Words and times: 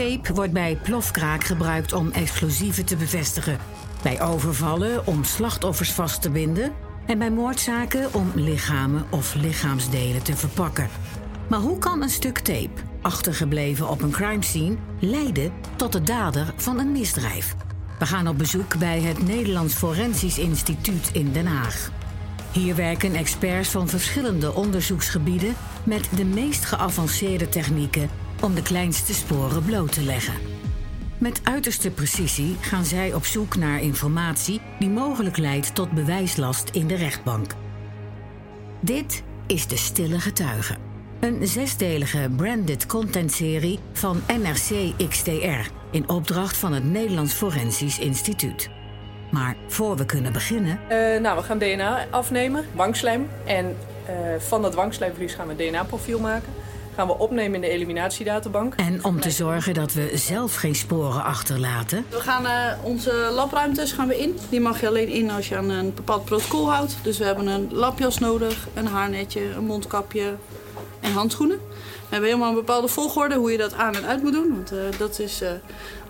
Tape 0.00 0.34
wordt 0.34 0.52
bij 0.52 0.76
plofkraak 0.82 1.44
gebruikt 1.44 1.92
om 1.92 2.10
explosieven 2.10 2.84
te 2.84 2.96
bevestigen. 2.96 3.58
Bij 4.02 4.22
overvallen 4.22 5.06
om 5.06 5.24
slachtoffers 5.24 5.92
vast 5.92 6.22
te 6.22 6.30
binden. 6.30 6.72
En 7.06 7.18
bij 7.18 7.30
moordzaken 7.30 8.14
om 8.14 8.32
lichamen 8.34 9.04
of 9.10 9.34
lichaamsdelen 9.34 10.22
te 10.22 10.36
verpakken. 10.36 10.88
Maar 11.48 11.58
hoe 11.58 11.78
kan 11.78 12.02
een 12.02 12.10
stuk 12.10 12.38
tape, 12.38 12.80
achtergebleven 13.02 13.88
op 13.88 14.02
een 14.02 14.10
crime 14.10 14.44
scene, 14.44 14.76
leiden 14.98 15.52
tot 15.76 15.92
de 15.92 16.02
dader 16.02 16.54
van 16.56 16.78
een 16.78 16.92
misdrijf? 16.92 17.54
We 17.98 18.06
gaan 18.06 18.28
op 18.28 18.38
bezoek 18.38 18.78
bij 18.78 19.00
het 19.00 19.26
Nederlands 19.26 19.74
Forensisch 19.74 20.38
Instituut 20.38 21.10
in 21.12 21.32
Den 21.32 21.46
Haag. 21.46 21.90
Hier 22.52 22.74
werken 22.74 23.14
experts 23.14 23.68
van 23.68 23.88
verschillende 23.88 24.54
onderzoeksgebieden 24.54 25.54
met 25.84 26.08
de 26.16 26.24
meest 26.24 26.64
geavanceerde 26.64 27.48
technieken 27.48 28.10
om 28.40 28.54
de 28.54 28.62
kleinste 28.62 29.14
sporen 29.14 29.64
bloot 29.64 29.92
te 29.92 30.02
leggen. 30.02 30.34
Met 31.18 31.40
uiterste 31.44 31.90
precisie 31.90 32.56
gaan 32.60 32.84
zij 32.84 33.14
op 33.14 33.24
zoek 33.24 33.56
naar 33.56 33.80
informatie 33.80 34.60
die 34.78 34.88
mogelijk 34.88 35.36
leidt 35.36 35.74
tot 35.74 35.90
bewijslast 35.90 36.70
in 36.70 36.86
de 36.86 36.94
rechtbank. 36.94 37.54
Dit 38.80 39.22
is 39.46 39.66
De 39.66 39.76
Stille 39.76 40.20
Getuige. 40.20 40.76
Een 41.20 41.46
zesdelige 41.46 42.30
branded 42.36 42.86
content-serie 42.86 43.78
van 43.92 44.22
NRC 44.26 44.92
XTR 45.08 45.70
in 45.90 46.08
opdracht 46.08 46.56
van 46.56 46.72
het 46.72 46.84
Nederlands 46.84 47.32
Forensisch 47.32 47.98
Instituut. 47.98 48.70
Maar 49.30 49.56
voor 49.68 49.96
we 49.96 50.06
kunnen 50.06 50.32
beginnen. 50.32 50.80
Uh, 50.90 51.20
nou, 51.20 51.36
we 51.36 51.42
gaan 51.42 51.58
DNA 51.58 52.06
afnemen, 52.10 52.64
wangslijm. 52.74 53.28
En 53.46 53.76
uh, 54.08 54.14
van 54.38 54.62
dat 54.62 54.74
wangslijmvlies 54.74 55.34
gaan 55.34 55.46
we 55.46 55.52
een 55.52 55.70
DNA-profiel 55.70 56.20
maken. 56.20 56.52
Gaan 57.00 57.08
we 57.08 57.18
opnemen 57.18 57.54
in 57.54 57.60
de 57.60 57.68
eliminatiedatabank. 57.68 58.74
En 58.74 59.04
om 59.04 59.20
te 59.20 59.30
zorgen 59.30 59.74
dat 59.74 59.92
we 59.92 60.10
zelf 60.14 60.54
geen 60.54 60.74
sporen 60.74 61.24
achterlaten. 61.24 62.04
We 62.10 62.20
gaan 62.20 62.44
uh, 62.44 62.72
onze 62.82 63.30
labruimtes 63.34 63.92
gaan 63.92 64.08
we 64.08 64.18
in. 64.18 64.38
Die 64.48 64.60
mag 64.60 64.80
je 64.80 64.86
alleen 64.86 65.08
in 65.08 65.30
als 65.30 65.48
je 65.48 65.56
aan 65.56 65.70
een 65.70 65.94
bepaald 65.94 66.24
protocol 66.24 66.70
houdt. 66.70 66.96
Dus 67.02 67.18
we 67.18 67.24
hebben 67.24 67.46
een 67.46 67.68
labjas 67.72 68.18
nodig, 68.18 68.68
een 68.74 68.86
haarnetje, 68.86 69.40
een 69.50 69.64
mondkapje 69.64 70.34
en 71.00 71.12
handschoenen. 71.12 71.58
We 72.10 72.16
hebben 72.16 72.28
helemaal 72.28 72.48
een 72.48 72.64
bepaalde 72.66 72.88
volgorde 72.88 73.34
hoe 73.34 73.52
je 73.52 73.58
dat 73.58 73.74
aan 73.74 73.94
en 73.94 74.04
uit 74.04 74.22
moet 74.22 74.32
doen. 74.32 74.48
Want 74.54 74.72
uh, 74.72 74.78
dat 74.98 75.18
is, 75.18 75.42
uh, 75.42 75.50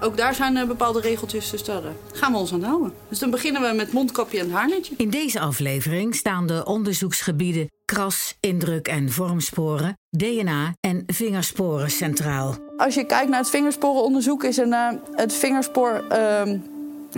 ook 0.00 0.16
daar 0.16 0.34
zijn 0.34 0.56
uh, 0.56 0.64
bepaalde 0.64 1.00
regeltjes, 1.00 1.50
dus 1.50 1.64
daar 1.64 1.82
gaan 2.12 2.32
we 2.32 2.38
ons 2.38 2.52
aan 2.52 2.62
houden. 2.62 2.92
Dus 3.08 3.18
dan 3.18 3.30
beginnen 3.30 3.62
we 3.62 3.76
met 3.76 3.92
mondkapje 3.92 4.38
en 4.38 4.50
haarnetje. 4.50 4.94
In 4.96 5.10
deze 5.10 5.40
aflevering 5.40 6.14
staan 6.14 6.46
de 6.46 6.64
onderzoeksgebieden 6.64 7.68
kras, 7.84 8.36
indruk 8.40 8.88
en 8.88 9.10
vormsporen, 9.10 9.98
DNA 10.10 10.74
en 10.80 11.02
vingersporen 11.06 11.90
centraal. 11.90 12.56
Als 12.76 12.94
je 12.94 13.04
kijkt 13.04 13.28
naar 13.28 13.40
het 13.40 13.50
vingersporenonderzoek 13.50 14.44
is 14.44 14.56
een, 14.56 14.74
het 15.14 15.34
vingerspoor... 15.34 16.04
Ehm, 16.08 16.58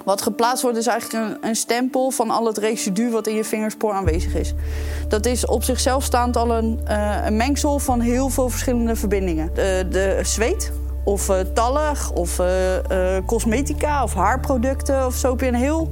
wat 0.04 0.22
geplaatst 0.22 0.62
wordt 0.62 0.78
is 0.78 0.86
eigenlijk 0.86 1.24
een, 1.24 1.48
een, 1.48 1.56
stempel 1.56 2.10
van 2.10 2.30
al 2.30 2.46
het 2.46 2.58
residu 2.58 3.10
wat 3.10 3.26
in 3.26 3.34
je 3.34 3.44
vingerspoor 3.44 3.92
aanwezig 3.92 4.34
is. 4.34 4.54
Dat 5.08 5.26
is 5.26 5.46
op 5.46 5.62
zichzelf 5.62 6.04
staand 6.04 6.36
al 6.36 6.50
een, 6.50 6.80
uh, 6.88 7.16
een 7.24 7.36
mengsel 7.36 7.78
van 7.78 8.00
heel 8.00 8.28
veel 8.28 8.48
verschillende 8.48 8.96
verbindingen. 8.96 9.50
De, 9.54 9.86
de 9.90 10.20
zweet, 10.22 10.72
of 11.04 11.28
uh, 11.28 11.36
tallig, 11.54 12.10
of 12.12 12.38
uh, 12.38 12.46
cosmetica, 13.26 14.02
of 14.02 14.14
haarproducten 14.14 15.06
of 15.06 15.14
zo. 15.14 15.30
Heb 15.30 15.40
je 15.40 15.46
een 15.46 15.54
heel 15.54 15.90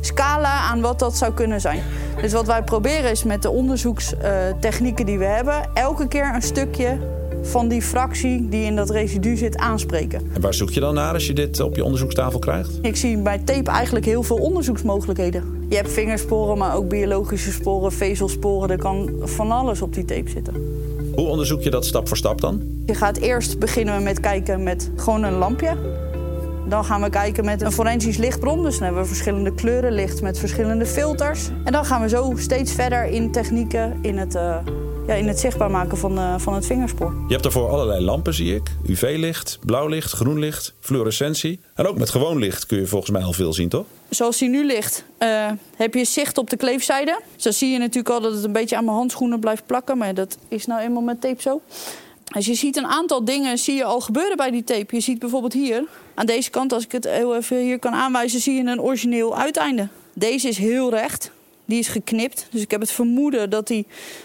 scala 0.00 0.60
aan 0.60 0.80
wat 0.80 0.98
dat 0.98 1.16
zou 1.16 1.32
kunnen 1.32 1.60
zijn. 1.60 1.82
Dus 2.20 2.32
wat 2.32 2.46
wij 2.46 2.62
proberen 2.62 3.10
is 3.10 3.24
met 3.24 3.42
de 3.42 3.50
onderzoekstechnieken 3.50 5.06
die 5.06 5.18
we 5.18 5.24
hebben... 5.24 5.70
elke 5.74 6.08
keer 6.08 6.34
een 6.34 6.42
stukje 6.42 6.98
van 7.42 7.68
die 7.68 7.82
fractie 7.82 8.48
die 8.48 8.64
in 8.64 8.76
dat 8.76 8.90
residu 8.90 9.36
zit 9.36 9.56
aanspreken. 9.56 10.30
En 10.34 10.40
waar 10.40 10.54
zoek 10.54 10.70
je 10.70 10.80
dan 10.80 10.94
naar 10.94 11.12
als 11.12 11.26
je 11.26 11.32
dit 11.32 11.60
op 11.60 11.76
je 11.76 11.84
onderzoekstafel 11.84 12.38
krijgt? 12.38 12.78
Ik 12.82 12.96
zie 12.96 13.18
bij 13.18 13.38
tape 13.38 13.70
eigenlijk 13.70 14.04
heel 14.04 14.22
veel 14.22 14.36
onderzoeksmogelijkheden. 14.36 15.66
Je 15.68 15.76
hebt 15.76 15.92
vingersporen, 15.92 16.58
maar 16.58 16.76
ook 16.76 16.88
biologische 16.88 17.52
sporen, 17.52 17.92
vezelsporen. 17.92 18.70
Er 18.70 18.78
kan 18.78 19.10
van 19.22 19.50
alles 19.50 19.82
op 19.82 19.94
die 19.94 20.04
tape 20.04 20.30
zitten. 20.30 20.54
Hoe 21.14 21.28
onderzoek 21.28 21.62
je 21.62 21.70
dat 21.70 21.86
stap 21.86 22.08
voor 22.08 22.16
stap 22.16 22.40
dan? 22.40 22.62
Je 22.86 22.94
gaat 22.94 23.16
eerst 23.16 23.58
beginnen 23.58 23.96
we 23.96 24.02
met 24.02 24.20
kijken 24.20 24.62
met 24.62 24.90
gewoon 24.96 25.22
een 25.22 25.38
lampje. 25.38 25.76
Dan 26.68 26.84
gaan 26.84 27.02
we 27.02 27.10
kijken 27.10 27.44
met 27.44 27.62
een 27.62 27.72
forensisch 27.72 28.16
lichtbron. 28.16 28.62
Dus 28.62 28.74
dan 28.74 28.82
hebben 28.82 29.02
we 29.02 29.08
verschillende 29.08 29.54
kleuren 29.54 29.92
licht 29.92 30.22
met 30.22 30.38
verschillende 30.38 30.86
filters. 30.86 31.48
En 31.64 31.72
dan 31.72 31.84
gaan 31.84 32.02
we 32.02 32.08
zo 32.08 32.32
steeds 32.36 32.72
verder 32.72 33.04
in 33.04 33.32
technieken 33.32 33.98
in 34.02 34.18
het... 34.18 34.34
Uh, 34.34 34.56
ja, 35.10 35.16
in 35.16 35.28
het 35.28 35.40
zichtbaar 35.40 35.70
maken 35.70 35.98
van, 35.98 36.18
uh, 36.18 36.34
van 36.38 36.54
het 36.54 36.66
vingerspoor. 36.66 37.12
Je 37.26 37.32
hebt 37.32 37.42
daarvoor 37.42 37.68
allerlei 37.68 38.04
lampen, 38.04 38.34
zie 38.34 38.54
ik. 38.54 38.70
UV-licht, 38.86 39.58
blauw 39.64 39.86
licht, 39.86 40.12
groen 40.12 40.38
licht, 40.38 40.74
fluorescentie. 40.80 41.60
En 41.74 41.86
ook 41.86 41.98
met 41.98 42.10
gewoon 42.10 42.38
licht 42.38 42.66
kun 42.66 42.78
je 42.78 42.86
volgens 42.86 43.10
mij 43.10 43.22
al 43.22 43.32
veel 43.32 43.52
zien, 43.52 43.68
toch? 43.68 43.84
Zoals 44.08 44.38
die 44.38 44.48
nu 44.48 44.66
ligt, 44.66 45.04
uh, 45.18 45.50
heb 45.76 45.94
je 45.94 46.04
zicht 46.04 46.38
op 46.38 46.50
de 46.50 46.56
kleefzijde. 46.56 47.20
Zo 47.36 47.50
zie 47.50 47.70
je 47.70 47.78
natuurlijk 47.78 48.08
al 48.08 48.20
dat 48.20 48.34
het 48.34 48.44
een 48.44 48.52
beetje 48.52 48.76
aan 48.76 48.84
mijn 48.84 48.96
handschoenen 48.96 49.40
blijft 49.40 49.66
plakken. 49.66 49.98
Maar 49.98 50.14
dat 50.14 50.36
is 50.48 50.66
nou 50.66 50.80
eenmaal 50.80 51.02
met 51.02 51.20
tape 51.20 51.42
zo. 51.42 51.60
Dus 52.24 52.46
je 52.46 52.54
ziet 52.54 52.76
een 52.76 52.86
aantal 52.86 53.24
dingen 53.24 53.58
zie 53.58 53.74
je 53.74 53.84
al 53.84 54.00
gebeuren 54.00 54.36
bij 54.36 54.50
die 54.50 54.64
tape. 54.64 54.94
Je 54.94 55.00
ziet 55.00 55.18
bijvoorbeeld 55.18 55.52
hier, 55.52 55.84
aan 56.14 56.26
deze 56.26 56.50
kant, 56.50 56.72
als 56.72 56.84
ik 56.84 56.92
het 56.92 57.04
heel 57.04 57.36
even 57.36 57.58
hier 57.58 57.78
kan 57.78 57.92
aanwijzen... 57.92 58.40
zie 58.40 58.54
je 58.54 58.70
een 58.70 58.80
origineel 58.80 59.38
uiteinde. 59.38 59.88
Deze 60.14 60.48
is 60.48 60.58
heel 60.58 60.90
recht. 60.90 61.30
Die 61.70 61.78
is 61.78 61.88
geknipt. 61.88 62.46
Dus 62.50 62.62
ik 62.62 62.70
heb 62.70 62.80
het 62.80 62.90
vermoeden 62.90 63.50
dat 63.50 63.68
hij 63.68 63.84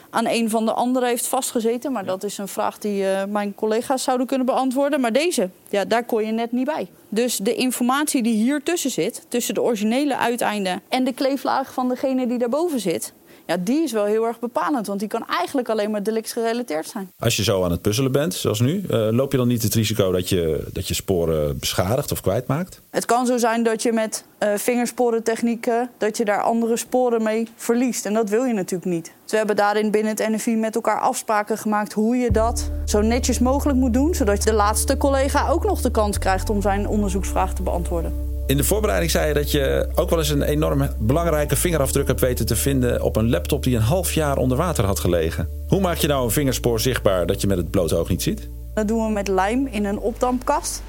aan 0.10 0.28
een 0.28 0.50
van 0.50 0.66
de 0.66 0.74
anderen 0.74 1.10
heeft 1.10 1.28
vastgezeten. 1.28 1.92
Maar 1.92 2.06
dat 2.06 2.24
is 2.24 2.38
een 2.38 2.48
vraag 2.48 2.78
die 2.78 3.02
uh, 3.02 3.24
mijn 3.24 3.56
collega's 3.56 4.04
zouden 4.04 4.28
kunnen 4.28 4.46
beantwoorden. 4.46 5.02
Maar 5.02 5.14
deze, 5.14 5.50
ja, 5.70 5.86
daar 5.86 6.04
kon 6.04 6.26
je 6.26 6.32
net 6.32 6.52
niet 6.52 6.66
bij. 6.66 6.88
Dus 7.10 7.38
de 7.38 7.56
informatie 7.56 8.24
die 8.24 8.36
hier 8.36 8.64
tussen 8.64 8.92
zit, 8.92 9.26
tussen 9.28 9.54
de 9.54 9.62
originele 9.62 10.18
uiteinden 10.18 10.82
en 10.90 11.04
de 11.04 11.14
kleeflaag 11.14 11.74
van 11.74 11.90
degene 11.90 12.28
die 12.28 12.38
daarboven 12.38 12.80
zit, 12.80 13.14
ja, 13.46 13.58
die 13.58 13.84
is 13.84 13.92
wel 13.92 14.06
heel 14.06 14.26
erg 14.26 14.40
bepalend. 14.40 14.88
Want 14.88 15.00
die 15.00 15.10
kan 15.10 15.28
eigenlijk 15.28 15.70
alleen 15.70 15.92
maar 15.92 16.04
delictsgerelateerd 16.04 16.88
zijn. 16.88 17.12
Als 17.20 17.36
je 17.36 17.44
zo 17.44 17.64
aan 17.64 17.72
het 17.72 17.82
puzzelen 17.82 18.12
bent, 18.12 18.34
zoals 18.34 18.60
nu, 18.60 18.84
uh, 18.90 19.08
loop 19.12 19.32
je 19.32 19.38
dan 19.38 19.48
niet 19.48 19.64
het 19.64 19.74
risico 19.74 20.12
dat 20.12 20.30
je, 20.30 20.68
dat 20.74 20.88
je 20.88 20.94
sporen 20.94 21.60
beschadigt 21.60 22.12
of 22.12 22.22
kwijtmaakt? 22.22 22.82
Het 22.90 23.06
kan 23.06 23.26
zo 23.26 23.38
zijn 23.38 23.64
dat 23.64 23.84
je 23.84 23.92
met 23.92 24.26
uh, 24.40 24.50
vingersporentechnieken, 24.56 25.90
dat 25.98 26.18
je 26.18 26.26
daar 26.26 26.42
andere 26.42 26.78
sporen 26.78 27.24
mee 27.24 27.48
verliest. 27.56 28.06
En 28.06 28.14
dat 28.14 28.30
wil 28.30 28.44
je 28.44 28.54
natuurlijk 28.54 28.92
niet. 28.92 29.12
Dus 29.24 29.32
we 29.32 29.38
hebben 29.38 29.56
daarin 29.56 29.92
binnen 29.92 30.16
het 30.16 30.30
NFI 30.30 30.56
met 30.56 30.76
elkaar 30.76 31.00
afspraken 31.00 31.58
gemaakt 31.58 31.94
hoe 31.94 32.16
je 32.16 32.32
dat 32.32 32.72
zo 32.86 33.02
netjes 33.02 33.40
mogelijk 33.40 33.78
moet 33.78 33.94
doen. 33.94 34.16
Zodat 34.16 34.42
de 34.42 34.54
laatste 34.54 34.98
collega 34.98 35.50
ook 35.50 35.64
nog 35.64 35.82
de 35.82 35.92
kans 35.92 36.18
krijgt 36.18 36.50
om 36.50 36.62
zijn 36.62 36.88
onderzoeksvraag 36.88 37.54
te 37.54 37.64
beantwoorden. 37.64 38.35
In 38.48 38.58
de 38.58 38.64
voorbereiding 38.64 39.12
zei 39.12 39.28
je 39.28 39.34
dat 39.34 39.52
je 39.52 39.88
ook 39.96 40.10
wel 40.10 40.20
eens 40.20 40.30
een 40.30 40.42
enorm 40.42 40.90
belangrijke 40.98 41.56
vingerafdruk 41.56 42.08
hebt 42.08 42.20
weten 42.20 42.46
te 42.46 42.56
vinden 42.56 43.02
op 43.02 43.16
een 43.16 43.30
laptop 43.30 43.64
die 43.64 43.76
een 43.76 43.82
half 43.82 44.14
jaar 44.14 44.38
onder 44.38 44.58
water 44.58 44.86
had 44.86 45.00
gelegen. 45.00 45.50
Hoe 45.68 45.82
maak 45.82 45.98
je 45.98 46.08
nou 46.08 46.24
een 46.24 46.32
vingerspoor 46.32 46.80
zichtbaar 46.80 47.26
dat 47.26 47.42
je 47.42 47.48
met 47.48 47.58
het 47.58 47.72
blote 47.72 47.96
oog 47.96 48.10
niet 48.10 48.24
ziet? 48.24 48.50
Dat 48.74 48.88
doen 48.88 49.06
we 49.06 49.12
met 49.12 49.28
lijm 49.28 49.68
in 49.68 49.86
een 49.86 50.00
opdampkast. 50.00 50.82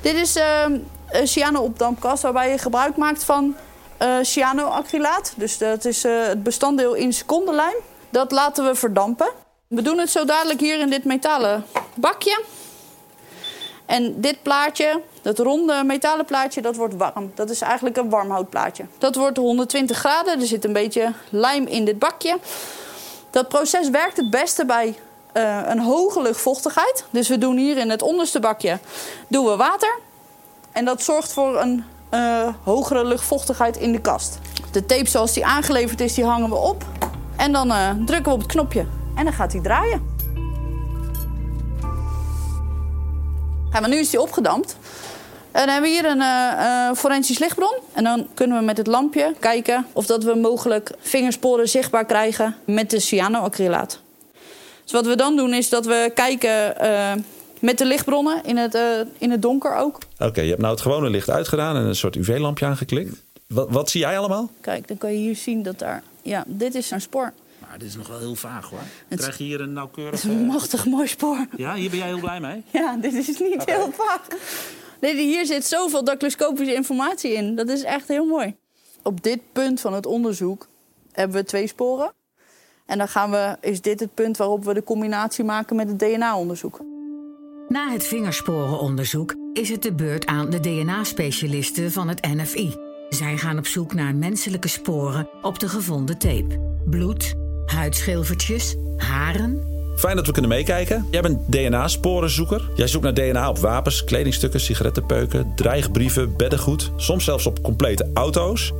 Dit 0.00 0.14
is 0.14 0.36
uh, 0.36 0.44
een 1.10 1.28
cyano-opdampkast 1.28 2.22
waarbij 2.22 2.50
je 2.50 2.58
gebruik 2.58 2.96
maakt 2.96 3.24
van 3.24 3.56
uh, 4.02 4.08
cyanoacrylaat. 4.22 5.34
Dus 5.36 5.58
dat 5.58 5.84
is 5.84 6.04
uh, 6.04 6.26
het 6.26 6.42
bestanddeel 6.42 6.94
in 6.94 7.12
secondenlijm. 7.12 7.76
Dat 8.10 8.32
laten 8.32 8.64
we 8.64 8.74
verdampen. 8.74 9.30
We 9.68 9.82
doen 9.82 9.98
het 9.98 10.10
zo 10.10 10.24
dadelijk 10.24 10.60
hier 10.60 10.80
in 10.80 10.90
dit 10.90 11.04
metalen 11.04 11.64
bakje. 11.94 12.42
En 13.86 14.20
dit 14.20 14.42
plaatje, 14.42 15.00
dat 15.22 15.38
ronde 15.38 15.82
metalen 15.84 16.24
plaatje, 16.24 16.62
dat 16.62 16.76
wordt 16.76 16.96
warm. 16.96 17.32
Dat 17.34 17.50
is 17.50 17.60
eigenlijk 17.60 17.96
een 17.96 18.10
warmhoutplaatje. 18.10 18.84
Dat 18.98 19.14
wordt 19.14 19.36
120 19.36 19.98
graden. 19.98 20.40
Er 20.40 20.46
zit 20.46 20.64
een 20.64 20.72
beetje 20.72 21.12
lijm 21.30 21.66
in 21.66 21.84
dit 21.84 21.98
bakje. 21.98 22.38
Dat 23.30 23.48
proces 23.48 23.90
werkt 23.90 24.16
het 24.16 24.30
beste 24.30 24.64
bij 24.64 24.94
uh, 25.36 25.60
een 25.66 25.80
hoge 25.80 26.22
luchtvochtigheid. 26.22 27.04
Dus 27.10 27.28
we 27.28 27.38
doen 27.38 27.56
hier 27.56 27.76
in 27.76 27.90
het 27.90 28.02
onderste 28.02 28.40
bakje 28.40 28.78
doen 29.28 29.44
we 29.44 29.56
water. 29.56 29.98
En 30.72 30.84
dat 30.84 31.02
zorgt 31.02 31.32
voor 31.32 31.60
een 31.60 31.84
uh, 32.14 32.48
hogere 32.64 33.04
luchtvochtigheid 33.04 33.76
in 33.76 33.92
de 33.92 34.00
kast. 34.00 34.38
De 34.72 34.86
tape 34.86 35.08
zoals 35.08 35.32
die 35.32 35.46
aangeleverd 35.46 36.00
is, 36.00 36.14
die 36.14 36.24
hangen 36.24 36.48
we 36.48 36.56
op. 36.56 36.84
En 37.36 37.52
dan 37.52 37.68
uh, 37.68 37.90
drukken 37.90 38.24
we 38.24 38.32
op 38.32 38.40
het 38.40 38.50
knopje. 38.50 38.86
En 39.14 39.24
dan 39.24 39.32
gaat 39.32 39.52
hij 39.52 39.60
draaien. 39.62 40.15
Ja, 43.76 43.82
maar 43.82 43.90
nu 43.90 43.98
is 43.98 44.10
die 44.10 44.20
opgedampt. 44.20 44.76
En 45.52 45.66
dan 45.66 45.68
hebben 45.68 45.90
we 45.90 45.96
hier 45.96 46.04
een 46.04 46.18
uh, 46.18 46.92
forensisch 46.92 47.38
lichtbron. 47.38 47.78
En 47.92 48.04
dan 48.04 48.26
kunnen 48.34 48.58
we 48.58 48.64
met 48.64 48.76
het 48.76 48.86
lampje 48.86 49.34
kijken 49.38 49.86
of 49.92 50.06
dat 50.06 50.24
we 50.24 50.34
mogelijk 50.34 50.90
vingersporen 51.00 51.68
zichtbaar 51.68 52.04
krijgen 52.04 52.56
met 52.64 52.90
de 52.90 53.00
cyanoacrylaat. 53.00 54.00
Dus 54.82 54.92
wat 54.92 55.06
we 55.06 55.16
dan 55.16 55.36
doen 55.36 55.54
is 55.54 55.68
dat 55.68 55.86
we 55.86 56.10
kijken 56.14 56.74
uh, 56.82 57.12
met 57.60 57.78
de 57.78 57.84
lichtbronnen 57.84 58.44
in 58.44 58.56
het, 58.56 58.74
uh, 58.74 58.82
in 59.18 59.30
het 59.30 59.42
donker 59.42 59.76
ook. 59.76 59.98
Oké, 60.18 60.40
je 60.40 60.48
hebt 60.48 60.60
nou 60.60 60.72
het 60.72 60.82
gewone 60.82 61.10
licht 61.10 61.30
uitgedaan 61.30 61.76
en 61.76 61.82
een 61.82 61.96
soort 61.96 62.16
UV-lampje 62.16 62.66
aangeklikt. 62.66 63.22
Wat, 63.46 63.70
wat 63.70 63.90
zie 63.90 64.00
jij 64.00 64.18
allemaal? 64.18 64.50
Kijk, 64.60 64.88
dan 64.88 64.98
kan 64.98 65.12
je 65.12 65.18
hier 65.18 65.36
zien 65.36 65.62
dat 65.62 65.78
daar... 65.78 66.02
Ja, 66.22 66.44
dit 66.46 66.74
is 66.74 66.90
een 66.90 67.00
spoor. 67.00 67.32
Maar 67.76 67.84
dit 67.84 67.94
is 67.94 68.00
nog 68.00 68.08
wel 68.08 68.18
heel 68.18 68.34
vaag 68.34 68.70
hoor. 68.70 68.78
Krijg 69.08 69.38
je 69.38 69.44
hier 69.44 69.60
een 69.60 69.72
nauwkeurig... 69.72 70.22
Het 70.22 70.30
is 70.30 70.36
een 70.36 70.46
machtig 70.46 70.86
mooi 70.96 71.06
spoor. 71.06 71.46
Ja, 71.56 71.74
hier 71.74 71.90
ben 71.90 71.98
jij 71.98 72.06
heel 72.06 72.18
blij 72.18 72.40
mee? 72.40 72.62
Ja, 72.70 72.96
dit 72.96 73.12
is 73.12 73.38
niet 73.38 73.64
heel 73.64 73.92
vaag. 73.92 74.26
Nee, 75.00 75.16
hier 75.16 75.46
zit 75.46 75.64
zoveel 75.64 76.04
dactyloscopische 76.04 76.74
informatie 76.74 77.32
in. 77.32 77.54
Dat 77.54 77.68
is 77.68 77.82
echt 77.82 78.08
heel 78.08 78.24
mooi. 78.24 78.56
Op 79.02 79.22
dit 79.22 79.40
punt 79.52 79.80
van 79.80 79.92
het 79.92 80.06
onderzoek 80.06 80.68
hebben 81.12 81.36
we 81.36 81.44
twee 81.44 81.66
sporen. 81.66 82.12
En 82.86 82.98
dan 82.98 83.08
gaan 83.08 83.30
we, 83.30 83.56
is 83.60 83.80
dit 83.80 84.00
het 84.00 84.14
punt 84.14 84.36
waarop 84.36 84.64
we 84.64 84.74
de 84.74 84.84
combinatie 84.84 85.44
maken 85.44 85.76
met 85.76 85.88
het 85.88 85.98
DNA-onderzoek. 85.98 86.80
Na 87.68 87.90
het 87.90 88.06
vingersporenonderzoek 88.06 89.34
is 89.52 89.68
het 89.68 89.82
de 89.82 89.94
beurt 89.94 90.26
aan 90.26 90.50
de 90.50 90.60
DNA-specialisten 90.60 91.92
van 91.92 92.08
het 92.08 92.24
NFI. 92.24 92.74
Zij 93.08 93.36
gaan 93.36 93.58
op 93.58 93.66
zoek 93.66 93.94
naar 93.94 94.14
menselijke 94.14 94.68
sporen 94.68 95.28
op 95.42 95.58
de 95.58 95.68
gevonden 95.68 96.18
tape. 96.18 96.74
Bloed, 96.90 97.34
huidschilfertjes, 97.66 98.76
haren. 98.96 99.74
Fijn 99.96 100.16
dat 100.16 100.26
we 100.26 100.32
kunnen 100.32 100.50
meekijken. 100.50 101.06
Jij 101.10 101.20
bent 101.20 101.38
DNA-sporenzoeker. 101.46 102.70
Jij 102.74 102.86
zoekt 102.86 103.04
naar 103.04 103.14
DNA 103.14 103.48
op 103.48 103.58
wapens, 103.58 104.04
kledingstukken, 104.04 104.60
sigarettenpeuken, 104.60 105.52
dreigbrieven, 105.54 106.36
beddengoed. 106.36 106.90
Soms 106.96 107.24
zelfs 107.24 107.46
op 107.46 107.62
complete 107.62 108.10
auto's. 108.14 108.72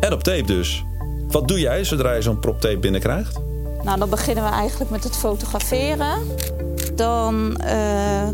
En 0.00 0.12
op 0.12 0.22
tape 0.22 0.46
dus. 0.46 0.84
Wat 1.28 1.48
doe 1.48 1.60
jij 1.60 1.84
zodra 1.84 2.12
je 2.12 2.22
zo'n 2.22 2.40
prop 2.40 2.60
tape 2.60 2.78
binnenkrijgt? 2.78 3.40
Nou, 3.82 3.98
dan 3.98 4.10
beginnen 4.10 4.44
we 4.44 4.50
eigenlijk 4.50 4.90
met 4.90 5.04
het 5.04 5.16
fotograferen. 5.16 6.18
Dan 6.94 7.60
uh, 7.64 8.28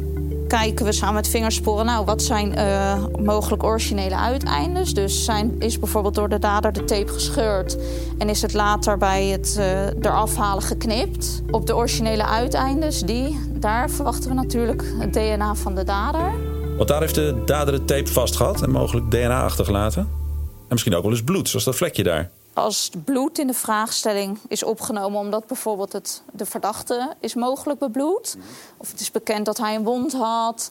kijken 0.50 0.84
we 0.84 0.92
samen 0.92 1.14
met 1.14 1.28
vingersporen, 1.28 1.86
nou, 1.86 2.04
wat 2.04 2.22
zijn 2.22 2.58
uh, 2.58 3.04
mogelijk 3.24 3.62
originele 3.62 4.16
uiteindes. 4.16 4.94
Dus 4.94 5.24
zijn, 5.24 5.54
is 5.58 5.78
bijvoorbeeld 5.78 6.14
door 6.14 6.28
de 6.28 6.38
dader 6.38 6.72
de 6.72 6.84
tape 6.84 7.12
gescheurd 7.12 7.76
en 8.18 8.28
is 8.28 8.42
het 8.42 8.52
later 8.52 8.98
bij 8.98 9.26
het 9.26 9.56
uh, 9.58 9.86
eraf 9.86 10.36
halen 10.36 10.62
geknipt. 10.62 11.42
Op 11.50 11.66
de 11.66 11.76
originele 11.76 12.26
uiteindes, 12.26 13.00
die, 13.00 13.38
daar 13.52 13.90
verwachten 13.90 14.28
we 14.28 14.34
natuurlijk 14.34 14.84
het 14.98 15.12
DNA 15.12 15.54
van 15.54 15.74
de 15.74 15.84
dader. 15.84 16.32
Want 16.76 16.88
daar 16.88 17.00
heeft 17.00 17.14
de 17.14 17.42
dader 17.46 17.74
de 17.74 17.84
tape 17.84 18.12
vast 18.12 18.36
gehad 18.36 18.62
en 18.62 18.70
mogelijk 18.70 19.10
DNA 19.10 19.42
achtergelaten. 19.42 20.02
En 20.02 20.66
misschien 20.68 20.94
ook 20.94 21.02
wel 21.02 21.12
eens 21.12 21.22
bloed, 21.22 21.48
zoals 21.48 21.64
dat 21.64 21.76
vlekje 21.76 22.02
daar 22.02 22.30
als 22.54 22.90
bloed 23.04 23.38
in 23.38 23.46
de 23.46 23.54
vraagstelling 23.54 24.38
is 24.48 24.62
opgenomen 24.62 25.20
omdat 25.20 25.46
bijvoorbeeld 25.46 25.92
het, 25.92 26.22
de 26.32 26.46
verdachte 26.46 27.14
is 27.20 27.34
mogelijk 27.34 27.78
bebloed, 27.78 28.36
of 28.76 28.90
het 28.90 29.00
is 29.00 29.10
bekend 29.10 29.46
dat 29.46 29.58
hij 29.58 29.74
een 29.74 29.84
wond 29.84 30.12
had, 30.12 30.70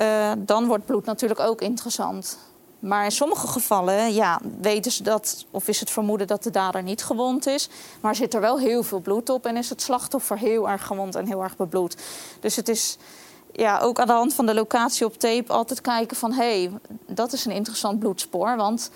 uh, 0.00 0.32
dan 0.38 0.66
wordt 0.66 0.86
bloed 0.86 1.04
natuurlijk 1.04 1.40
ook 1.40 1.60
interessant. 1.60 2.38
Maar 2.78 3.04
in 3.04 3.12
sommige 3.12 3.46
gevallen 3.46 4.14
ja, 4.14 4.40
weten 4.60 4.92
ze 4.92 5.02
dat, 5.02 5.44
of 5.50 5.68
is 5.68 5.80
het 5.80 5.90
vermoeden 5.90 6.26
dat 6.26 6.42
de 6.42 6.50
dader 6.50 6.82
niet 6.82 7.04
gewond 7.04 7.46
is, 7.46 7.68
maar 8.00 8.14
zit 8.14 8.34
er 8.34 8.40
wel 8.40 8.58
heel 8.58 8.82
veel 8.82 9.00
bloed 9.00 9.30
op 9.30 9.46
en 9.46 9.56
is 9.56 9.70
het 9.70 9.82
slachtoffer 9.82 10.38
heel 10.38 10.68
erg 10.68 10.86
gewond 10.86 11.14
en 11.14 11.26
heel 11.26 11.42
erg 11.42 11.56
bebloed. 11.56 11.96
Dus 12.40 12.56
het 12.56 12.68
is 12.68 12.96
ja, 13.52 13.78
ook 13.78 14.00
aan 14.00 14.06
de 14.06 14.12
hand 14.12 14.34
van 14.34 14.46
de 14.46 14.54
locatie 14.54 15.06
op 15.06 15.18
tape 15.18 15.52
altijd 15.52 15.80
kijken 15.80 16.16
van 16.16 16.32
hé, 16.32 16.62
hey, 16.62 16.70
dat 17.06 17.32
is 17.32 17.44
een 17.44 17.52
interessant 17.52 17.98
bloedspoor, 17.98 18.56
want 18.56 18.90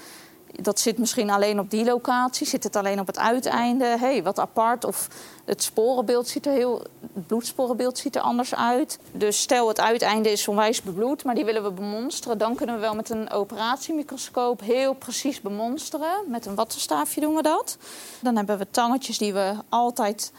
dat 0.61 0.81
zit 0.81 0.99
misschien 0.99 1.31
alleen 1.31 1.59
op 1.59 1.71
die 1.71 1.85
locatie, 1.85 2.47
zit 2.47 2.65
het 2.65 2.77
alleen 2.77 3.01
op 3.01 3.07
het 3.07 3.19
uiteinde. 3.19 3.85
Hé, 3.85 3.97
hey, 3.97 4.23
wat 4.23 4.39
apart. 4.39 4.85
Of 4.85 5.09
het 5.45 5.63
sporenbeeld 5.63 6.29
ziet 6.29 6.47
er 6.47 6.53
heel. 6.53 6.83
Het 7.15 7.27
bloedsporenbeeld 7.27 7.99
ziet 7.99 8.17
er 8.17 8.23
anders 8.23 8.55
uit. 8.55 8.99
Dus 9.13 9.41
stel 9.41 9.69
het 9.69 9.81
uiteinde 9.81 10.31
is 10.31 10.49
onwijs 10.49 10.83
bebloed, 10.83 11.25
maar 11.25 11.35
die 11.35 11.45
willen 11.45 11.63
we 11.63 11.71
bemonsteren. 11.71 12.39
Dan 12.39 12.55
kunnen 12.55 12.75
we 12.75 12.81
wel 12.81 12.95
met 12.95 13.11
een 13.11 13.31
operatiemicroscoop 13.31 14.61
heel 14.61 14.93
precies 14.93 15.41
bemonsteren. 15.41 16.11
Met 16.27 16.47
een 16.47 16.55
wattenstaafje 16.55 17.21
doen 17.21 17.35
we 17.35 17.43
dat. 17.43 17.77
Dan 18.21 18.37
hebben 18.37 18.59
we 18.59 18.67
tangetjes 18.71 19.19
die 19.19 19.33
we 19.33 19.55
altijd 19.69 20.33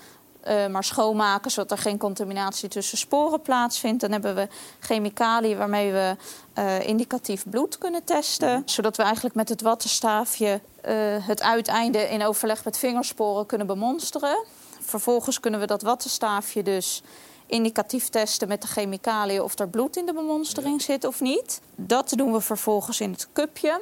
uh, 0.48 0.68
maar 0.68 0.84
schoonmaken, 0.84 1.52
zodat 1.52 1.72
er 1.72 1.78
geen 1.78 1.98
contaminatie 1.98 2.70
tussen 2.70 2.98
sporen 2.98 3.42
plaatsvindt. 3.42 4.02
Dan 4.02 4.12
hebben 4.12 4.36
we 4.36 4.48
chemicaliën 4.80 5.58
waarmee 5.58 5.92
we 5.92 6.16
uh, 6.58 6.88
indicatief 6.88 7.44
bloed 7.50 7.78
kunnen 7.78 8.04
testen. 8.04 8.62
Zodat 8.66 8.98
we 8.98 9.04
eigenlijk 9.04 9.36
met 9.36 9.50
het 9.50 9.62
wattenstaafje 9.62 10.62
uh, 10.86 10.92
het 11.28 11.42
uiteinde 11.42 12.10
in 12.10 12.26
overleg 12.26 12.64
met 12.64 12.78
vingersporen 12.78 13.46
kunnen 13.46 13.68
bemonsteren. 13.68 14.44
Vervolgens 14.80 15.40
kunnen 15.40 15.60
we 15.60 15.66
dat 15.66 15.82
wattenstaafje 15.82 16.64
dus 16.64 17.04
indicatief 17.46 18.10
testen 18.10 18.48
met 18.48 18.62
de 18.62 18.68
chemicaliën 18.68 19.42
of 19.42 19.60
er 19.60 19.70
bloed 19.70 19.98
in 19.98 20.06
de 20.06 20.14
bemonstering 20.14 20.82
zit 20.82 21.06
of 21.06 21.22
niet. 21.22 21.62
Dat 21.76 22.10
doen 22.16 22.32
we 22.32 22.42
vervolgens 22.42 23.02
in 23.02 23.12
het 23.12 23.28
cupje. 23.34 23.82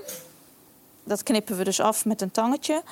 Dat 1.04 1.24
knippen 1.24 1.58
we 1.58 1.64
dus 1.64 1.80
af 1.80 2.06
met 2.06 2.22
een 2.22 2.32
tangetje. 2.32 2.84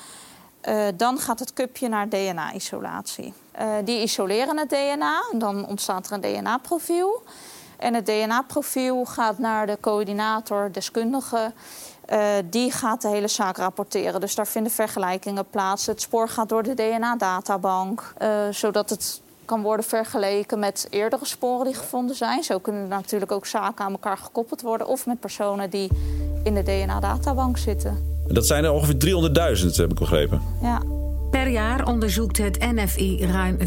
Uh, 0.68 0.86
dan 0.94 1.18
gaat 1.18 1.38
het 1.38 1.52
cupje 1.52 1.88
naar 1.88 2.08
DNA-isolatie. 2.08 3.32
Uh, 3.60 3.72
die 3.84 4.02
isoleren 4.02 4.58
het 4.58 4.68
DNA, 4.68 5.22
dan 5.32 5.66
ontstaat 5.66 6.06
er 6.06 6.12
een 6.12 6.20
DNA-profiel. 6.20 7.22
En 7.76 7.94
het 7.94 8.06
DNA-profiel 8.06 9.04
gaat 9.04 9.38
naar 9.38 9.66
de 9.66 9.78
coördinator, 9.80 10.72
deskundige. 10.72 11.52
Uh, 12.12 12.28
die 12.44 12.72
gaat 12.72 13.02
de 13.02 13.08
hele 13.08 13.28
zaak 13.28 13.56
rapporteren. 13.56 14.20
Dus 14.20 14.34
daar 14.34 14.46
vinden 14.46 14.72
vergelijkingen 14.72 15.50
plaats. 15.50 15.86
Het 15.86 16.00
spoor 16.00 16.28
gaat 16.28 16.48
door 16.48 16.62
de 16.62 16.74
DNA-databank, 16.74 18.14
zodat 18.50 18.90
het 18.90 19.20
kan 19.44 19.62
worden 19.62 19.84
vergeleken 19.84 20.58
met 20.58 20.86
eerdere 20.90 21.24
sporen 21.24 21.64
die 21.64 21.74
gevonden 21.74 22.16
zijn. 22.16 22.42
Zo 22.42 22.58
kunnen 22.58 22.88
natuurlijk 22.88 23.32
ook 23.32 23.46
zaken 23.46 23.84
aan 23.84 23.92
elkaar 23.92 24.18
gekoppeld 24.18 24.60
worden, 24.60 24.86
of 24.86 25.06
met 25.06 25.20
personen 25.20 25.70
die 25.70 25.88
in 26.44 26.54
de 26.54 26.62
DNA-databank 26.62 27.58
zitten. 27.58 28.09
Dat 28.32 28.46
zijn 28.46 28.64
er 28.64 28.72
ongeveer 28.72 29.28
300.000, 29.58 29.76
heb 29.76 29.90
ik 29.90 29.98
begrepen. 29.98 30.40
Ja. 30.62 30.82
Per 31.30 31.48
jaar 31.48 31.86
onderzoekt 31.86 32.38
het 32.38 32.72
NFI 32.72 33.26
ruim 33.26 33.56
55.000 33.58 33.64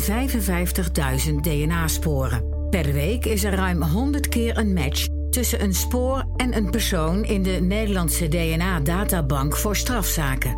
DNA-sporen. 1.41 2.67
Per 2.69 2.93
week 2.93 3.25
is 3.25 3.43
er 3.43 3.53
ruim 3.53 3.81
100 3.81 4.29
keer 4.29 4.57
een 4.57 4.73
match 4.73 5.07
tussen 5.29 5.63
een 5.63 5.73
spoor 5.73 6.25
en 6.35 6.57
een 6.57 6.69
persoon 6.69 7.23
in 7.23 7.43
de 7.43 7.51
Nederlandse 7.61 8.27
DNA-databank 8.27 9.55
voor 9.55 9.75
strafzaken. 9.75 10.57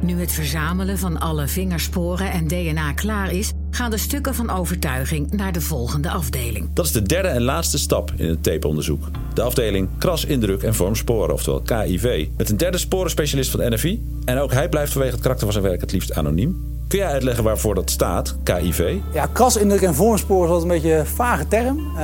Nu 0.00 0.20
het 0.20 0.32
verzamelen 0.32 0.98
van 0.98 1.18
alle 1.20 1.48
vingersporen 1.48 2.30
en 2.30 2.48
DNA 2.48 2.92
klaar 2.92 3.32
is, 3.32 3.52
gaan 3.80 3.90
de 3.90 3.98
stukken 3.98 4.34
van 4.34 4.50
overtuiging 4.50 5.32
naar 5.32 5.52
de 5.52 5.60
volgende 5.60 6.10
afdeling. 6.10 6.68
Dat 6.74 6.84
is 6.84 6.92
de 6.92 7.02
derde 7.02 7.28
en 7.28 7.42
laatste 7.42 7.78
stap 7.78 8.12
in 8.16 8.28
het 8.28 8.42
tapeonderzoek. 8.42 9.08
De 9.34 9.42
afdeling 9.42 9.88
kras, 9.98 10.24
indruk 10.24 10.62
en 10.62 10.74
vorm 10.74 10.94
sporen, 10.94 11.34
oftewel 11.34 11.60
KIV. 11.60 12.28
Met 12.36 12.50
een 12.50 12.56
derde 12.56 12.78
sporenspecialist 12.78 13.50
van 13.50 13.72
NFI. 13.72 14.02
En 14.24 14.38
ook 14.38 14.52
hij 14.52 14.68
blijft 14.68 14.92
vanwege 14.92 15.12
het 15.12 15.22
karakter 15.22 15.44
van 15.46 15.54
zijn 15.54 15.68
werk 15.68 15.80
het 15.80 15.92
liefst 15.92 16.14
anoniem. 16.14 16.64
Kun 16.88 16.98
jij 16.98 17.08
uitleggen 17.08 17.44
waarvoor 17.44 17.74
dat 17.74 17.90
staat, 17.90 18.36
KIV? 18.42 18.96
Ja, 19.12 19.26
kras, 19.32 19.56
indruk 19.56 19.82
en 19.82 19.94
vormsporen 19.94 20.44
is 20.44 20.50
altijd 20.50 20.70
een 20.70 20.80
beetje 20.80 20.96
een 20.96 21.06
vage 21.06 21.48
term. 21.48 21.78
Uh, 21.78 21.94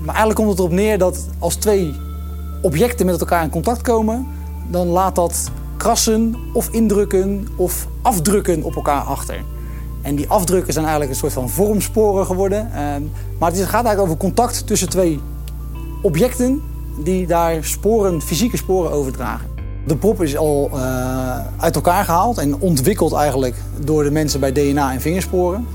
maar 0.00 0.14
eigenlijk 0.14 0.34
komt 0.34 0.48
het 0.48 0.58
erop 0.58 0.72
neer 0.72 0.98
dat 0.98 1.28
als 1.38 1.54
twee 1.54 1.94
objecten 2.62 3.06
met 3.06 3.20
elkaar 3.20 3.42
in 3.42 3.50
contact 3.50 3.82
komen... 3.82 4.26
dan 4.70 4.86
laat 4.86 5.14
dat 5.14 5.50
krassen 5.76 6.34
of 6.52 6.68
indrukken 6.70 7.48
of 7.56 7.86
afdrukken 8.02 8.62
op 8.62 8.74
elkaar 8.74 9.02
achter. 9.02 9.36
En 10.02 10.14
die 10.14 10.28
afdrukken 10.28 10.72
zijn 10.72 10.84
eigenlijk 10.84 11.14
een 11.14 11.20
soort 11.20 11.32
van 11.32 11.48
vormsporen 11.48 12.26
geworden. 12.26 12.72
Ehm, 12.72 13.02
maar 13.38 13.50
het 13.50 13.60
gaat 13.60 13.72
eigenlijk 13.72 14.00
over 14.00 14.16
contact 14.16 14.66
tussen 14.66 14.88
twee 14.88 15.20
objecten 16.02 16.62
die 17.04 17.26
daar 17.26 17.64
sporen, 17.64 18.22
fysieke 18.22 18.56
sporen 18.56 18.90
overdragen. 18.90 19.48
De 19.86 19.96
prop 19.96 20.22
is 20.22 20.36
al 20.36 20.70
uh, 20.74 21.38
uit 21.56 21.74
elkaar 21.74 22.04
gehaald 22.04 22.38
en 22.38 22.58
ontwikkeld 22.58 23.12
eigenlijk 23.12 23.54
door 23.84 24.04
de 24.04 24.10
mensen 24.10 24.40
bij 24.40 24.52
DNA 24.52 24.92
en 24.92 25.00
vingersporen. 25.00 25.66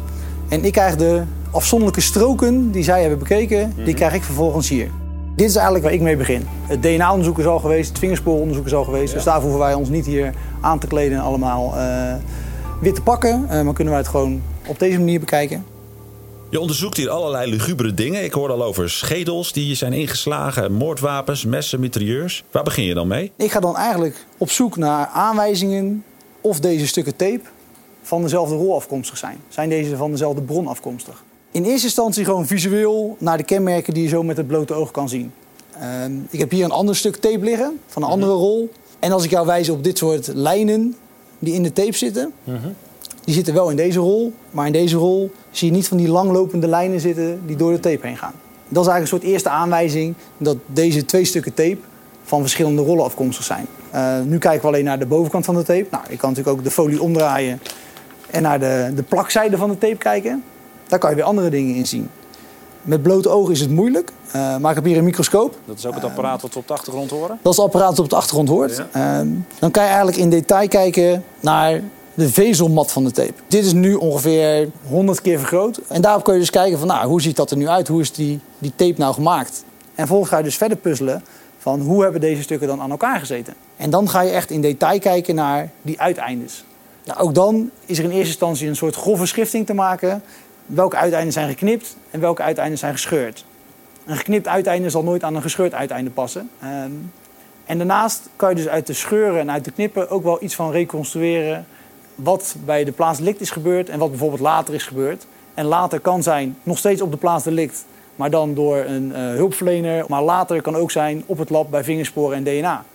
En 0.48 0.65
ik 0.65 0.72
krijg 0.72 0.96
de 0.96 1.24
afzonderlijke 1.51 2.01
stroken 2.01 2.72
die 2.72 2.84
zij 2.84 3.01
hebben 3.01 3.20
bekeken, 3.20 3.74
die 3.86 3.94
krijg 3.94 4.13
ik 4.13 4.24
vervolgens 4.24 4.70
hier. 4.70 4.89
Dit 5.36 5.50
is 5.50 5.55
eigenlijk 5.55 5.86
waar 5.86 5.94
ik 5.94 6.01
mee 6.01 6.17
begin. 6.17 6.41
Het 6.62 6.82
DNA-onderzoek 6.82 7.39
is 7.39 7.46
al 7.46 7.60
geweest, 7.60 7.89
het 7.89 8.00
vingerspooronderzoek 8.00 8.65
is 8.65 8.74
al 8.74 8.84
geweest. 8.84 9.10
Ja. 9.10 9.15
Dus 9.15 9.24
daarvoor 9.24 9.50
hoeven 9.50 9.65
wij 9.65 9.74
ons 9.74 9.89
niet 9.89 10.05
hier 10.05 10.34
aan 10.62 10.79
te 10.79 10.88
kleden 10.88 11.17
en 11.17 11.24
allemaal 11.24 11.74
uh, 11.75 12.13
wit 12.82 12.96
te 12.96 13.01
pakken. 13.01 13.48
Uh, 13.51 13.62
maar 13.62 13.74
kunnen 13.74 13.94
wij 13.94 14.01
het 14.01 14.12
gewoon 14.12 14.41
op 14.67 14.79
deze 14.79 14.98
manier 14.98 15.20
bekijken. 15.20 15.65
Je 16.50 16.60
onderzoekt 16.60 16.98
hier 16.98 17.10
allerlei 17.10 17.50
lugubere 17.50 17.94
dingen. 17.94 18.24
Ik 18.24 18.34
hoorde 18.34 18.53
al 18.53 18.63
over 18.63 18.89
schedels 18.89 19.53
die 19.53 19.75
zijn 19.75 19.94
ingeslagen, 19.94 20.72
moordwapens, 20.72 21.46
messen, 21.46 21.79
mitrailleurs. 21.79 22.44
Waar 22.51 22.63
begin 22.63 22.84
je 22.84 22.94
dan 22.94 23.08
mee? 23.08 23.32
Ik 23.38 23.51
ga 23.51 23.60
dan 23.60 23.75
eigenlijk 23.75 24.25
op 24.38 24.51
zoek 24.51 24.77
naar 24.77 25.08
aanwijzingen 25.08 26.03
of 26.41 26.60
deze 26.60 26.88
stukken 26.88 27.15
tape 27.15 27.41
van 28.01 28.22
dezelfde 28.22 28.55
rol 28.55 28.75
afkomstig 28.75 29.17
zijn. 29.17 29.38
Zijn 29.48 29.70
deze 29.70 29.96
van 29.96 30.12
dezelfde 30.12 30.41
bron 30.41 30.67
afkomstig? 30.67 31.24
In 31.51 31.63
eerste 31.63 31.86
instantie 31.86 32.25
gewoon 32.25 32.48
visueel 32.48 33.15
naar 33.20 33.38
de 33.38 33.44
kenmerken 33.44 33.94
die 33.94 34.03
je 34.03 34.10
zo 34.10 34.24
met 34.24 34.38
het 34.38 34.48
blote 34.48 34.74
oog 34.74 34.91
kan 34.91 35.10
zien. 35.10 35.34
Uh, 35.77 36.05
ik 36.29 36.39
heb 36.39 36.51
hier 36.51 36.63
een 36.63 36.72
ander 36.72 36.96
stuk 36.96 37.15
tape 37.15 37.44
liggen 37.44 37.79
van 37.88 38.03
een 38.03 38.10
andere 38.10 38.32
rol. 38.32 38.72
En 39.00 39.12
als 39.12 39.24
ik 39.24 39.29
jou 39.29 39.46
wijs 39.46 39.70
op 39.70 39.84
dit 39.84 39.98
soort 39.98 40.27
lijnen 40.27 40.96
die 41.39 41.54
in 41.54 41.63
de 41.63 41.74
tape 41.74 41.96
zitten, 41.96 42.32
-huh. 42.44 42.56
die 43.24 43.34
zitten 43.34 43.54
wel 43.54 43.70
in 43.70 43.75
deze 43.75 44.00
rol. 44.00 44.34
Maar 44.51 44.65
in 44.65 44.72
deze 44.72 44.98
rol 44.98 45.32
zie 45.51 45.68
je 45.68 45.74
niet 45.74 45.88
van 45.88 45.98
die 45.98 46.08
langlopende 46.08 46.68
lijnen 46.68 47.00
zitten 47.00 47.39
die 47.46 47.56
door 47.56 47.72
de 47.72 47.80
tape 47.80 48.08
heen 48.08 48.18
gaan. 48.18 48.34
Dat 48.68 48.84
is 48.84 48.89
eigenlijk 48.89 49.01
een 49.01 49.20
soort 49.20 49.34
eerste 49.34 49.50
aanwijzing 49.50 50.13
dat 50.38 50.58
deze 50.65 51.06
twee 51.06 51.25
stukken 51.25 51.54
tape 51.54 51.77
van 52.24 52.42
verschillende 52.42 52.82
rollen 52.82 53.04
afkomstig 53.04 53.46
zijn. 53.46 53.65
Uh, 53.96 54.22
nu 54.22 54.38
kijken 54.38 54.62
we 54.62 54.68
alleen 54.68 54.84
naar 54.84 55.00
de 55.00 55.06
bovenkant 55.06 55.46
van 55.46 55.56
de 55.56 55.63
tape. 55.63 55.88
Nou, 55.92 56.04
ik 56.10 56.18
kan 56.18 56.30
natuurlijk 56.30 56.58
ook 56.58 56.63
de 56.63 56.72
folie 56.72 57.01
omdraaien 57.01 57.60
en 58.32 58.42
naar 58.42 58.60
de, 58.60 58.92
de 58.96 59.04
plakzijde 59.04 59.58
van 59.58 59.70
de 59.70 59.77
tape 59.77 59.96
kijken, 59.96 60.44
daar 60.88 61.00
kan 61.00 61.10
je 61.10 61.15
weer 61.15 61.25
andere 61.25 61.50
dingen 61.50 61.75
in 61.75 61.86
zien. 61.86 62.10
Met 62.86 63.01
blote 63.01 63.30
ogen 63.30 63.54
is 63.54 63.60
het 63.60 63.70
moeilijk, 63.70 64.12
uh, 64.27 64.58
maar 64.58 64.70
ik 64.70 64.75
heb 64.75 64.86
hier 64.86 64.98
een 64.98 65.04
microscoop. 65.04 65.58
Dat 65.65 65.77
is 65.77 65.86
ook 65.86 65.94
het 65.94 66.04
apparaat 66.04 66.42
wat 66.42 66.54
we 66.54 66.60
op 66.60 66.68
de 66.68 66.74
achtergrond 66.74 67.10
horen? 67.10 67.39
Dat 67.42 67.51
is 67.51 67.58
het 67.58 67.65
apparaat 67.65 67.96
dat 67.96 68.00
op 68.00 68.10
de 68.10 68.15
achtergrond 68.15 68.50
hoort. 68.50 68.84
Ja. 68.94 69.22
Uh, 69.22 69.27
dan 69.60 69.72
kan 69.72 69.84
je 69.84 69.89
eigenlijk 69.89 70.18
in 70.18 70.30
detail 70.30 70.68
kijken 70.68 71.24
naar 71.39 71.82
de 72.13 72.30
vezelmat 72.30 72.92
van 72.92 73.04
de 73.04 73.12
tape. 73.12 73.34
Dit 73.48 73.65
is 73.65 73.74
nu 73.74 73.94
ongeveer 73.94 74.70
100 74.88 75.22
keer 75.22 75.39
vergroot. 75.39 75.82
En 75.88 76.01
daarop 76.01 76.24
kun 76.24 76.34
je 76.34 76.39
dus 76.39 76.50
kijken 76.50 76.80
van 76.80 76.88
nou, 76.88 77.08
hoe 77.08 77.22
ziet 77.22 77.36
dat 77.36 77.51
er 77.51 77.58
nu 77.58 77.68
uit? 77.68 77.88
Hoe 77.88 78.01
is 78.01 78.12
die, 78.12 78.39
die 78.58 78.72
tape 78.75 78.96
nou 78.98 79.13
gemaakt? 79.13 79.63
En 79.70 79.94
vervolgens 79.96 80.30
ga 80.30 80.38
je 80.38 80.44
dus 80.44 80.58
verder 80.58 80.77
puzzelen 80.77 81.24
van 81.58 81.82
hoe 81.82 82.04
hebben 82.04 82.22
deze 82.22 82.42
stukken 82.42 82.68
dan 82.68 82.82
aan 82.82 82.92
elkaar 82.92 83.20
gezeten. 83.20 83.54
En 83.77 83.89
dan 83.89 84.10
ga 84.10 84.22
je 84.22 84.32
echt 84.32 84.50
in 84.50 84.62
detail 84.62 85.00
kijken 85.00 85.36
naar 85.36 85.72
die 85.82 86.00
uiteindes. 86.00 86.65
Nou, 87.06 87.20
ook 87.20 87.34
dan 87.34 87.70
is 87.86 87.98
er 87.98 88.04
in 88.04 88.10
eerste 88.10 88.27
instantie 88.27 88.68
een 88.68 88.75
soort 88.75 88.96
grove 88.96 89.25
schifting 89.25 89.65
te 89.65 89.74
maken. 89.74 90.24
Welke 90.65 90.95
uiteinden 90.95 91.34
zijn 91.34 91.50
geknipt 91.50 91.95
en 92.12 92.19
welke 92.19 92.41
uiteinden 92.41 92.77
zijn 92.77 92.93
gescheurd. 92.93 93.45
Een 94.05 94.17
geknipt 94.17 94.48
uiteinde 94.48 94.89
zal 94.89 95.03
nooit 95.03 95.24
aan 95.24 95.36
een 95.36 95.41
gescheurd 95.41 95.74
uiteinde 95.74 96.12
passen. 96.12 96.50
Um, 96.63 97.12
en 97.65 97.77
daarnaast 97.77 98.29
kan 98.36 98.50
je 98.50 98.55
dus 98.55 98.67
uit 98.67 98.88
de 98.88 98.93
scheuren 98.93 99.39
en 99.39 99.51
uit 99.51 99.65
de 99.65 99.72
knippen 99.72 100.10
ook 100.10 100.24
wel 100.24 100.43
iets 100.43 100.55
van 100.55 100.72
reconstrueren 100.72 101.65
wat 102.15 102.55
bij 102.65 102.84
de 102.84 102.91
plaats 102.91 103.17
delict 103.17 103.41
is 103.41 103.50
gebeurd 103.50 103.89
en 103.89 104.00
wat 104.00 104.10
bijvoorbeeld 104.10 104.41
later 104.41 104.74
is 104.74 104.84
gebeurd. 104.84 105.25
En 105.53 105.65
later 105.65 106.00
kan 106.00 106.24
zijn 106.24 106.57
nog 106.63 106.77
steeds 106.77 107.01
op 107.01 107.12
de 107.12 107.17
plaats 107.17 107.43
delict, 107.43 107.86
maar 108.15 108.29
dan 108.29 108.53
door 108.53 108.77
een 108.77 109.10
uh, 109.10 109.15
hulpverlener. 109.15 110.05
Maar 110.07 110.24
later 110.24 110.62
kan 110.62 110.75
ook 110.75 110.91
zijn 110.91 111.24
op 111.25 111.38
het 111.38 111.50
lab 111.50 111.69
bij 111.69 111.84
vingersporen 111.84 112.38
en 112.38 112.43
DNA. 112.43 112.86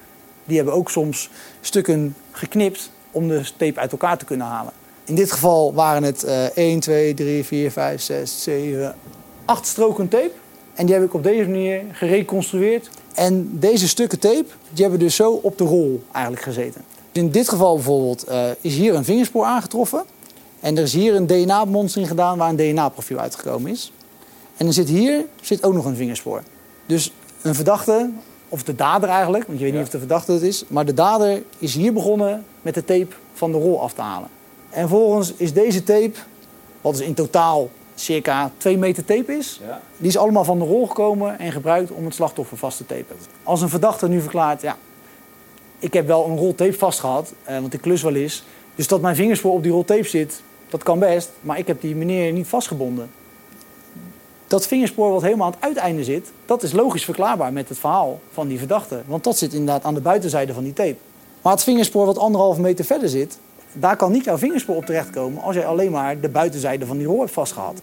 Die 0.45 0.57
hebben 0.57 0.75
ook 0.75 0.91
soms 0.91 1.31
stukken 1.61 2.15
geknipt 2.31 2.93
om 3.11 3.29
de 3.29 3.43
tape 3.57 3.81
uit 3.81 3.93
elkaar 3.93 4.19
te 4.19 4.25
kunnen 4.25 4.47
halen. 4.47 4.73
In 5.11 5.17
dit 5.17 5.33
geval 5.33 5.75
waren 5.75 6.03
het 6.03 6.25
uh, 6.25 6.45
1, 6.45 6.81
2, 6.81 7.15
3, 7.15 7.45
4, 7.45 7.71
5, 7.71 8.03
6, 8.03 8.43
7, 8.43 8.95
8 9.45 9.67
stroken 9.67 10.09
tape. 10.09 10.31
En 10.75 10.87
die 10.87 10.95
heb 10.95 11.05
ik 11.05 11.15
op 11.15 11.23
deze 11.23 11.49
manier 11.49 11.83
gereconstrueerd. 11.93 12.91
En 13.15 13.51
deze 13.53 13.89
stukken 13.89 14.19
tape 14.19 14.45
die 14.71 14.83
hebben 14.83 14.99
dus 14.99 15.15
zo 15.15 15.33
op 15.33 15.59
de 15.59 15.65
rol 15.65 16.03
eigenlijk 16.13 16.45
gezeten. 16.45 16.85
In 17.13 17.31
dit 17.31 17.49
geval 17.49 17.75
bijvoorbeeld 17.75 18.29
uh, 18.29 18.45
is 18.61 18.75
hier 18.75 18.95
een 18.95 19.05
vingerspoor 19.05 19.45
aangetroffen. 19.45 20.05
En 20.61 20.77
er 20.77 20.83
is 20.83 20.93
hier 20.93 21.15
een 21.15 21.27
DNA-monstering 21.27 22.09
gedaan 22.09 22.39
waar 22.39 22.49
een 22.49 22.57
DNA-profiel 22.57 23.19
uitgekomen 23.19 23.71
is. 23.71 23.93
En 24.57 24.65
dan 24.65 24.75
zit 24.75 24.89
hier 24.89 25.25
zit 25.41 25.63
ook 25.63 25.75
nog 25.75 25.85
een 25.85 25.97
vingerspoor. 25.97 26.43
Dus 26.87 27.13
een 27.43 27.55
verdachte, 27.55 28.11
of 28.49 28.63
de 28.63 28.75
dader 28.75 29.09
eigenlijk, 29.09 29.47
want 29.47 29.59
je 29.59 29.65
weet 29.65 29.75
niet 29.75 29.83
of 29.83 29.91
de 29.91 29.99
verdachte 29.99 30.33
het 30.33 30.43
is. 30.43 30.65
Maar 30.69 30.85
de 30.85 30.95
dader 30.95 31.43
is 31.59 31.75
hier 31.75 31.93
begonnen 31.93 32.45
met 32.63 32.75
de 32.75 32.85
tape 32.85 33.15
van 33.33 33.53
de 33.53 33.59
rol 33.59 33.81
af 33.81 33.93
te 33.93 34.01
halen. 34.01 34.29
En 34.71 34.89
vervolgens 34.89 35.33
is 35.37 35.53
deze 35.53 35.83
tape, 35.83 36.13
wat 36.81 36.95
is 36.95 37.01
in 37.01 37.15
totaal 37.15 37.71
circa 37.95 38.51
2 38.57 38.79
meter 38.79 39.05
tape 39.05 39.37
is, 39.37 39.61
ja. 39.67 39.81
die 39.97 40.09
is 40.09 40.17
allemaal 40.17 40.45
van 40.45 40.59
de 40.59 40.65
rol 40.65 40.87
gekomen 40.87 41.39
en 41.39 41.53
gebruikt 41.53 41.91
om 41.91 42.05
het 42.05 42.15
slachtoffer 42.15 42.57
vast 42.57 42.77
te 42.77 42.87
tapen. 42.87 43.17
Als 43.43 43.63
een 43.63 43.69
verdachte 43.69 44.09
nu 44.09 44.21
verklaart, 44.21 44.63
ja, 44.63 44.77
ik 45.79 45.93
heb 45.93 46.07
wel 46.07 46.27
een 46.27 46.37
rol 46.37 46.55
tape 46.55 46.79
vastgehad, 46.79 47.33
eh, 47.45 47.59
want 47.59 47.75
ik 47.75 47.81
klus 47.81 48.03
wel 48.03 48.15
eens. 48.15 48.45
Dus 48.75 48.89
dat 48.89 49.01
mijn 49.01 49.17
vingerspoor 49.17 49.53
op 49.53 49.63
die 49.63 49.73
rol 49.73 49.85
tape 49.85 50.09
zit, 50.09 50.43
dat 50.69 50.83
kan 50.83 50.99
best, 50.99 51.31
maar 51.41 51.59
ik 51.59 51.67
heb 51.67 51.81
die 51.81 51.97
meneer 51.97 52.33
niet 52.33 52.47
vastgebonden. 52.47 53.11
Dat 54.47 54.67
vingerspoor 54.67 55.11
wat 55.13 55.23
helemaal 55.23 55.47
aan 55.47 55.53
het 55.53 55.63
uiteinde 55.63 56.05
zit, 56.05 56.33
dat 56.47 56.63
is 56.63 56.73
logisch 56.73 57.05
verklaarbaar 57.05 57.53
met 57.53 57.69
het 57.69 57.79
verhaal 57.79 58.21
van 58.33 58.49
die 58.49 58.59
verdachte. 58.59 59.03
Want 59.07 59.25
dat 59.25 59.39
zit 59.39 59.53
inderdaad 59.53 59.85
aan 59.85 59.95
de 59.95 60.01
buitenzijde 60.01 60.53
van 60.53 60.65
die 60.65 60.73
tape. 60.73 60.97
Maar 61.43 61.53
het 61.53 61.63
vingerspoor 61.63 62.07
wat 62.07 62.19
anderhalf 62.19 62.59
meter 62.59 62.85
verder 62.85 63.09
zit, 63.09 63.39
daar 63.73 63.97
kan 63.97 64.13
niet 64.13 64.25
jouw 64.25 64.39
vingerspoor 64.39 64.77
op 64.77 64.87
terechtkomen 64.87 65.43
als 65.43 65.55
jij 65.55 65.67
alleen 65.67 65.91
maar 65.91 66.21
de 66.21 66.29
buitenzijde 66.29 66.87
van 66.87 66.99
die 66.99 67.07
rol 67.07 67.21
hebt 67.21 67.33
vastgehad. 67.33 67.83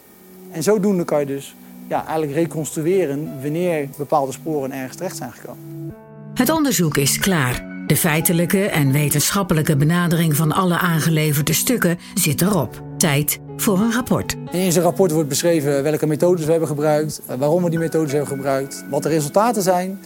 En 0.51 0.63
zodoende 0.63 1.03
kan 1.03 1.20
je 1.20 1.25
dus 1.25 1.56
ja, 1.88 2.06
eigenlijk 2.06 2.34
reconstrueren 2.34 3.41
wanneer 3.41 3.88
bepaalde 3.98 4.32
sporen 4.32 4.72
ergens 4.72 4.98
terecht 4.98 5.17
zijn 5.17 5.32
gekomen. 5.32 5.94
Het 6.34 6.50
onderzoek 6.50 6.98
is 6.98 7.20
klaar. 7.20 7.65
De 7.88 7.96
feitelijke 7.96 8.65
en 8.65 8.91
wetenschappelijke 8.91 9.75
benadering 9.75 10.36
van 10.36 10.51
alle 10.51 10.77
aangeleverde 10.77 11.53
stukken 11.53 11.98
zit 12.13 12.41
erop. 12.41 12.82
Tijd 12.98 13.39
voor 13.58 13.79
een 13.79 13.94
rapport. 13.94 14.36
In 14.51 14.72
zijn 14.72 14.84
rapport 14.84 15.12
wordt 15.12 15.29
beschreven 15.29 15.84
welke 15.84 16.08
methodes 16.08 16.46
we 16.46 16.51
hebben 16.51 16.70
gebruikt, 16.70 17.22
waarom 17.38 17.63
we 17.63 17.70
die 17.70 17.79
methodes 17.79 18.12
hebben 18.12 18.29
gebruikt, 18.29 18.86
wat 18.89 19.03
de 19.03 19.10
resultaten 19.10 19.62
zijn. 19.62 20.00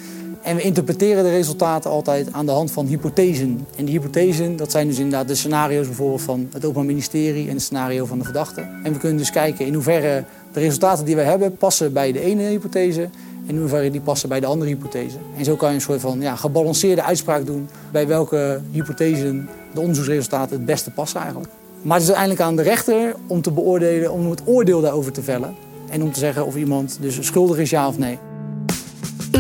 En 0.44 0.56
we 0.56 0.62
interpreteren 0.62 1.24
de 1.24 1.30
resultaten 1.30 1.92
altijd 1.92 2.34
aan 2.34 2.46
de 2.46 2.52
hand 2.52 2.72
van 2.72 2.86
hypothesen. 2.86 3.68
En 3.78 3.86
die 3.86 4.00
hypothesen, 4.00 4.56
dat 4.56 4.72
zijn 4.72 4.88
dus 4.88 4.98
inderdaad 4.98 5.28
de 5.28 5.36
scenario's 5.36 5.86
bijvoorbeeld 5.86 6.22
van 6.22 6.50
het 6.54 6.66
Openbaar 6.66 6.86
Ministerie 6.86 7.48
en 7.48 7.54
het 7.54 7.62
scenario 7.62 8.06
van 8.06 8.18
de 8.18 8.24
verdachte. 8.24 8.62
En 8.84 8.94
we 8.94 9.00
kunnen 9.00 9.18
dus 9.18 9.30
kijken 9.30 9.66
in 9.66 9.74
hoeverre 9.74 10.24
de 10.54 10.60
resultaten 10.60 11.06
die 11.06 11.16
we 11.16 11.22
hebben 11.22 11.58
passen 11.58 11.94
bij 11.94 12.12
de 12.12 12.20
ene 12.20 12.44
hypothese 12.44 13.02
en 13.48 13.54
in 13.54 13.60
hoeverre 13.60 13.92
die 13.92 14.02
passen 14.02 14.30
bij 14.30 14.40
de 14.40 14.46
andere 14.46 14.70
hypothese. 14.70 15.18
En 15.38 15.46
zo 15.46 15.56
kan 15.56 15.70
je 15.70 15.76
een 15.76 15.82
soort 15.82 16.02
van 16.02 16.22
ja, 16.22 16.36
gebalanceerde 16.36 17.04
uitspraak 17.04 17.46
doen 17.46 17.70
bij 17.92 18.08
welke 18.08 18.62
hypothesen 18.72 19.50
de 19.74 19.80
onderzoeksresultaten 19.80 20.56
het 20.56 20.66
beste 20.66 20.92
passen 20.92 21.20
eigenlijk. 21.20 21.52
Maar 21.82 21.98
het 21.98 22.08
is 22.08 22.14
uiteindelijk 22.14 22.50
aan 22.50 22.56
de 22.56 22.70
rechter 22.70 23.16
om 23.28 23.42
te 23.42 23.52
beoordelen, 23.52 24.12
om 24.12 24.30
het 24.30 24.42
oordeel 24.46 24.82
daarover 24.82 25.12
te 25.12 25.22
vellen. 25.22 25.56
En 25.90 26.04
om 26.04 26.12
te 26.12 26.20
zeggen 26.20 26.46
of 26.46 26.56
iemand 26.56 26.98
dus 27.02 27.26
schuldig 27.26 27.58
is, 27.58 27.70
ja 27.70 27.88
of 27.88 27.98
nee. 27.98 28.18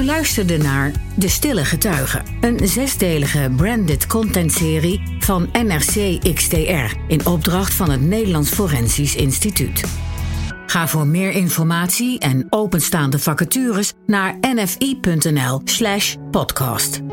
U 0.02 0.06
luisterde 0.06 0.58
naar 0.58 0.92
De 1.16 1.28
Stille 1.28 1.66
Getuigen, 1.66 2.26
een 2.42 2.68
zesdelige 2.68 3.52
branded 3.56 4.08
content-serie 4.08 5.02
van 5.20 5.50
NRC 5.54 6.20
XTR 6.36 6.96
in 7.08 7.26
opdracht 7.26 7.74
van 7.74 7.90
het 7.90 8.02
Nederlands 8.02 8.50
Forensisch 8.50 9.16
Instituut. 9.16 9.84
Ga 10.66 10.88
voor 10.88 11.08
meer 11.08 11.32
informatie 11.32 12.20
en 12.20 12.48
openstaande 12.50 13.20
vacatures 13.20 13.94
naar 14.06 14.38
nfi.nl/podcast. 14.42 17.11